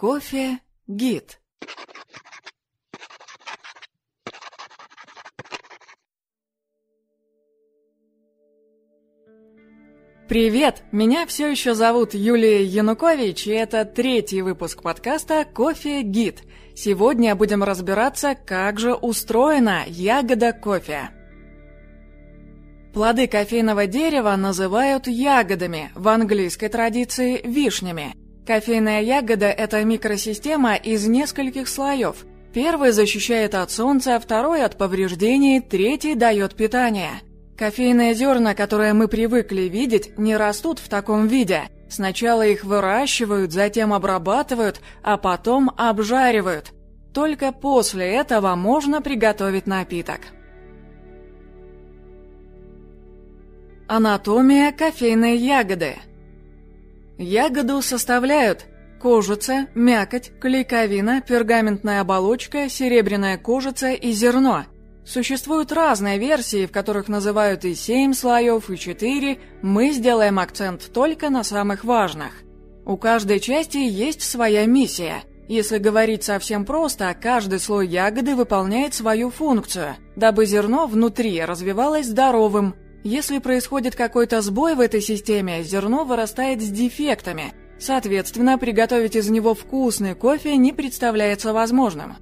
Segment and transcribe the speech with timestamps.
[0.00, 1.42] Кофе гид.
[10.26, 10.84] Привет!
[10.90, 16.44] Меня все еще зовут Юлия Янукович, и это третий выпуск подкаста «Кофе Гид».
[16.74, 21.10] Сегодня будем разбираться, как же устроена ягода кофе.
[22.94, 28.14] Плоды кофейного дерева называют ягодами, в английской традиции– вишнями.
[28.46, 32.24] Кофейная ягода– это микросистема из нескольких слоев.
[32.52, 37.20] Первый защищает от солнца, второй– от повреждений, третий– дает питание.
[37.56, 41.64] Кофейные зерна, которые мы привыкли видеть, не растут в таком виде.
[41.90, 46.72] Сначала их выращивают, затем обрабатывают, а потом обжаривают.
[47.12, 50.20] Только после этого можно приготовить напиток.
[53.88, 55.96] Анатомия кофейной ягоды.
[57.22, 58.64] Ягоду составляют
[58.98, 64.64] кожица, мякоть, клейковина, пергаментная оболочка, серебряная кожица и зерно.
[65.04, 71.28] Существуют разные версии, в которых называют и 7 слоев, и 4, мы сделаем акцент только
[71.28, 72.32] на самых важных.
[72.86, 75.22] У каждой части есть своя миссия.
[75.46, 82.76] Если говорить совсем просто, каждый слой ягоды выполняет свою функцию, дабы зерно внутри развивалось здоровым,
[83.02, 87.52] если происходит какой-то сбой в этой системе, зерно вырастает с дефектами.
[87.78, 92.16] Соответственно, приготовить из него вкусный кофе не представляется возможным.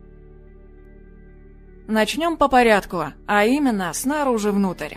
[1.88, 4.96] Начнем по порядку, а именно снаружи внутрь.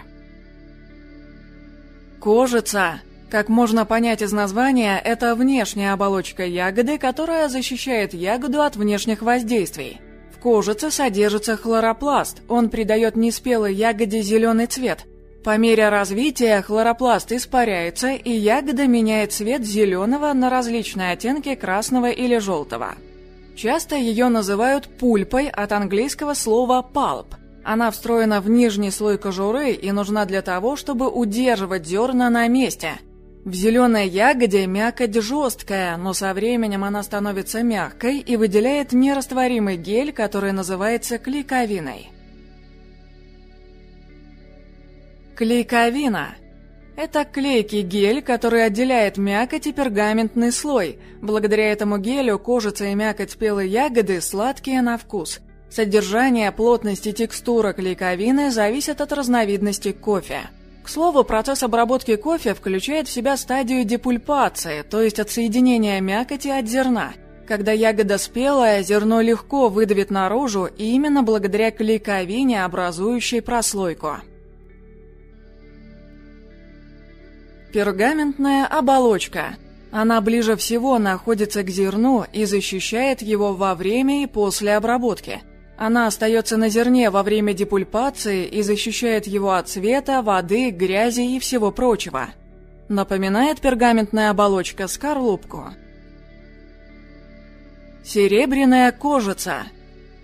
[2.19, 3.01] Кожица.
[3.31, 10.01] Как можно понять из названия, это внешняя оболочка ягоды, которая защищает ягоду от внешних воздействий.
[10.35, 15.05] В кожице содержится хлоропласт, он придает неспелой ягоде зеленый цвет,
[15.43, 22.37] по мере развития хлоропласт испаряется, и ягода меняет цвет зеленого на различные оттенки красного или
[22.37, 22.95] желтого.
[23.55, 27.35] Часто ее называют пульпой от английского слова pulp.
[27.63, 32.99] Она встроена в нижний слой кожуры и нужна для того, чтобы удерживать зерна на месте.
[33.43, 40.13] В зеленой ягоде мякоть жесткая, но со временем она становится мягкой и выделяет нерастворимый гель,
[40.13, 42.11] который называется клейковиной.
[45.41, 46.35] Клейковина.
[46.95, 50.99] Это клейкий гель, который отделяет мякоть и пергаментный слой.
[51.19, 55.39] Благодаря этому гелю кожица и мякоть спелой ягоды сладкие на вкус.
[55.67, 60.41] Содержание, плотность и текстура клейковины зависят от разновидности кофе.
[60.83, 66.67] К слову, процесс обработки кофе включает в себя стадию депульпации, то есть отсоединения мякоти от
[66.67, 67.13] зерна.
[67.47, 74.17] Когда ягода спелая, зерно легко выдавит наружу, и именно благодаря клейковине, образующей прослойку.
[77.71, 79.55] Пергаментная оболочка.
[79.91, 85.41] Она ближе всего находится к зерну и защищает его во время и после обработки.
[85.77, 91.39] Она остается на зерне во время депульпации и защищает его от света, воды, грязи и
[91.39, 92.27] всего прочего.
[92.89, 95.69] Напоминает пергаментная оболочка скорлупку.
[98.03, 99.63] Серебряная кожица.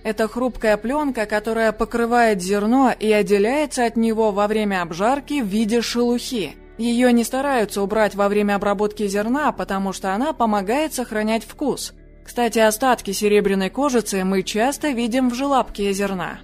[0.04, 5.82] Это хрупкая пленка, которая покрывает зерно и отделяется от него во время обжарки в виде
[5.82, 6.58] шелухи.
[6.78, 11.94] Ее не стараются убрать во время обработки зерна, потому что она помогает сохранять вкус.
[12.24, 16.40] Кстати, остатки серебряной кожицы мы часто видим в желобке зерна.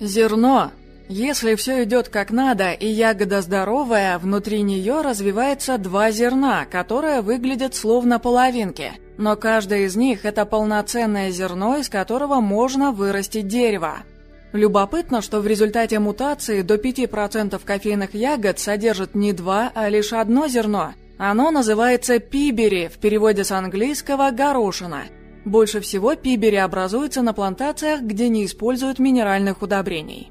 [0.00, 0.72] Зерно.
[1.08, 7.74] Если все идет как надо и ягода здоровая, внутри нее развивается два зерна, которые выглядят
[7.74, 8.92] словно половинки.
[9.18, 13.98] Но каждое из них– это полноценное зерно, из которого можно вырастить дерево.
[14.54, 20.46] Любопытно, что в результате мутации до 5% кофейных ягод содержит не два, а лишь одно
[20.46, 20.94] зерно.
[21.18, 25.06] Оно называется пибери, в переводе с английского «горошина».
[25.44, 30.30] Больше всего пибери образуется на плантациях, где не используют минеральных удобрений.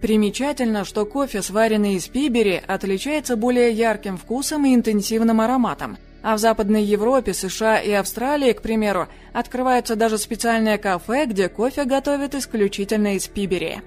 [0.00, 6.38] Примечательно, что кофе, сваренный из пибери, отличается более ярким вкусом и интенсивным ароматом– а в
[6.38, 13.14] Западной Европе, США и Австралии, к примеру, открываются даже специальные кафе, где кофе готовят исключительно
[13.14, 13.82] из пибери.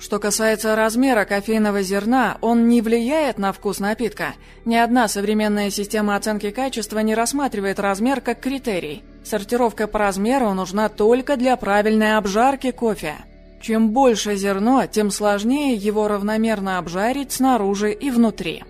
[0.00, 4.34] Что касается размера кофейного зерна, он не влияет на вкус напитка.
[4.64, 9.04] Ни одна современная система оценки качества не рассматривает размер как критерий.
[9.24, 13.14] Сортировка по размеру нужна только для правильной обжарки кофе.
[13.60, 18.64] Чем больше зерно, тем сложнее его равномерно обжарить снаружи и внутри.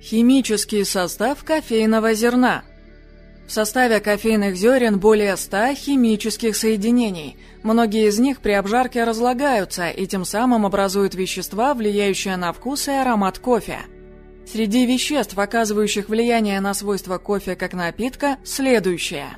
[0.00, 2.62] Химический состав кофейного зерна.
[3.46, 7.36] В составе кофейных зерен более 100 химических соединений.
[7.62, 12.92] Многие из них при обжарке разлагаются и тем самым образуют вещества, влияющие на вкус и
[12.92, 13.80] аромат кофе.
[14.50, 19.28] Среди веществ, оказывающих влияние на свойства кофе как напитка, следующее.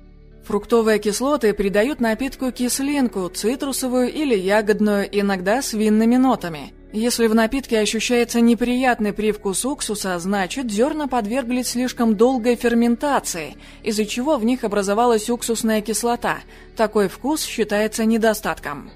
[0.50, 6.74] Фруктовые кислоты придают напитку кислинку, цитрусовую или ягодную, иногда с винными нотами.
[6.92, 14.38] Если в напитке ощущается неприятный привкус уксуса, значит зерна подверглись слишком долгой ферментации, из-за чего
[14.38, 16.38] в них образовалась уксусная кислота.
[16.76, 18.90] Такой вкус считается недостатком.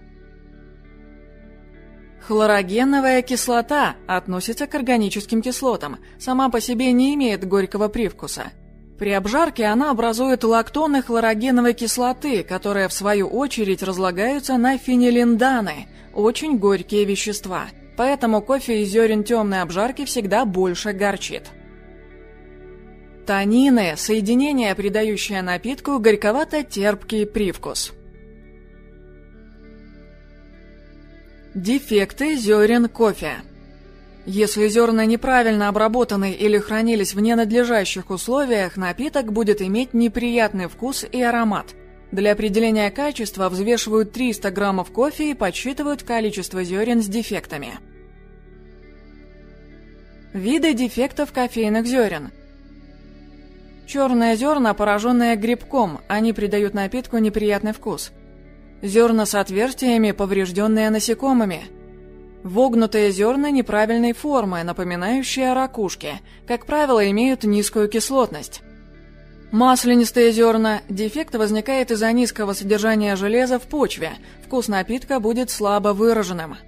[2.26, 8.46] Хлорогеновая кислота относится к органическим кислотам, сама по себе не имеет горького привкуса–
[8.99, 16.58] при обжарке она образует лактоны хлорогеновой кислоты, которые в свою очередь разлагаются на фенилинданы, очень
[16.58, 17.67] горькие вещества.
[17.96, 21.50] Поэтому кофе из зерен темной обжарки всегда больше горчит.
[23.26, 27.93] Танины– соединение, придающее напитку горьковато-терпкий привкус.
[31.55, 33.37] Дефекты зерен кофе–
[34.26, 41.21] если зерна неправильно обработаны или хранились в ненадлежащих условиях, напиток будет иметь неприятный вкус и
[41.21, 41.75] аромат.
[42.11, 47.75] Для определения качества взвешивают 300 граммов кофе и подсчитывают количество зерен с дефектами.
[50.32, 52.31] Виды дефектов кофейных зерен.
[53.87, 58.11] Черные зерна, пораженные грибком, они придают напитку неприятный вкус.
[58.81, 61.65] Зерна с отверстиями, поврежденные насекомыми–
[62.44, 68.61] Вогнутые зерна неправильной формы, напоминающие ракушки, как правило, имеют низкую кислотность.
[69.50, 70.82] Маслянистые зерна.
[70.91, 74.12] Дефект возникает из-за низкого содержания железа в почве.
[74.44, 76.58] Вкус напитка будет слабо выраженным.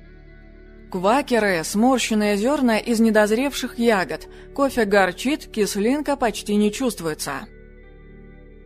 [0.90, 4.28] Квакеры– сморщенные зерна из недозревших ягод.
[4.54, 7.48] Кофе горчит, кислинка почти не чувствуется.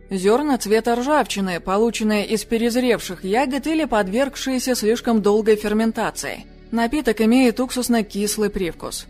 [0.09, 6.45] Зерна цвета ржавчины, полученные из перезревших ягод или подвергшиеся слишком долгой ферментации.
[6.71, 9.05] Напиток имеет уксусно-кислый привкус.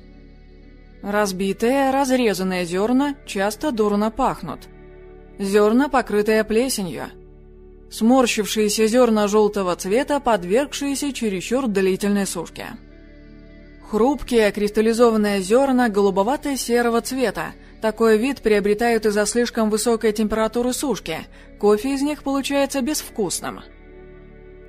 [1.03, 4.61] Разбитые, разрезанные зерна часто дурно пахнут.
[5.37, 7.05] Зерна, покрытые плесенью.
[7.91, 12.67] Сморщившиеся зерна желтого цвета, подвергшиеся чересчур длительной сушке.
[13.89, 17.53] Хрупкие кристаллизованные зерна голубовато-серого цвета.
[17.81, 21.17] Такой вид приобретают из-за слишком высокой температуры сушки.
[21.59, 23.61] Кофе из них получается безвкусным.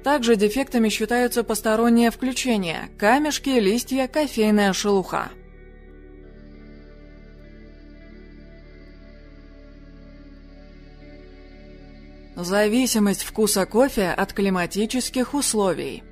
[0.02, 5.30] Также дефектами считаются посторонние включения– камешки, листья, кофейная шелуха.
[12.34, 16.02] Зависимость вкуса кофе от климатических условий.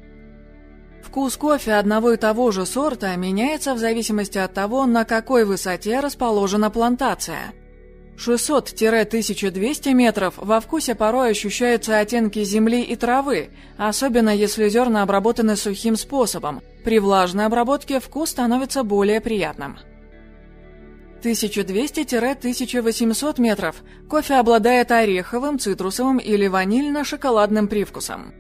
[1.02, 5.99] Вкус кофе одного и того же сорта меняется в зависимости от того, на какой высоте
[5.99, 7.52] расположена плантация–
[8.20, 13.48] 600-1200 метров во вкусе порой ощущаются оттенки земли и травы,
[13.78, 16.60] особенно если зерна обработаны сухим способом.
[16.84, 19.78] При влажной обработке вкус становится более приятным.
[21.22, 23.76] 1200-1800 метров
[24.08, 28.34] кофе обладает ореховым, цитрусовым или ванильно-шоколадным привкусом.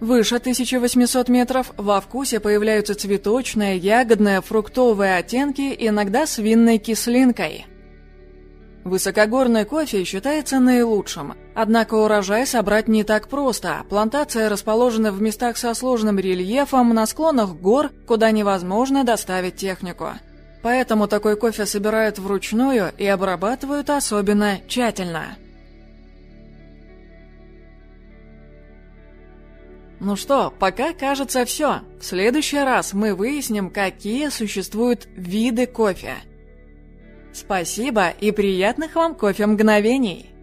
[0.00, 7.66] Выше 1800 метров во вкусе появляются цветочные, ягодные, фруктовые оттенки, иногда с винной кислинкой–
[8.88, 13.82] Высокогорный кофе считается наилучшим, однако урожай собрать не так просто.
[13.90, 20.12] Плантация расположена в местах со сложным рельефом, на склонах гор, куда невозможно доставить технику.
[20.62, 25.36] Поэтому такой кофе собирают вручную и обрабатывают особенно тщательно.
[30.00, 31.80] Ну что, пока кажется все.
[32.00, 36.14] В следующий раз мы выясним, какие существуют виды кофе.
[37.38, 40.37] Спасибо и приятных вам кофе мгновений!